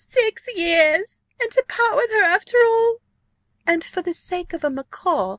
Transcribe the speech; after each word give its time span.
"Six 0.03 0.47
years! 0.55 1.21
And 1.39 1.51
to 1.51 1.63
part 1.67 1.95
with 1.95 2.09
her 2.13 2.23
after 2.23 2.57
all!" 2.57 3.01
"And 3.67 3.83
for 3.83 4.01
the 4.01 4.15
sake 4.15 4.51
of 4.51 4.63
a 4.63 4.71
macaw! 4.71 5.29